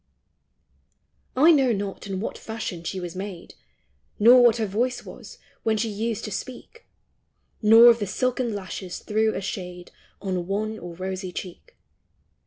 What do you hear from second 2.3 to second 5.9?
fashion she was made, Nor what her voice was, when she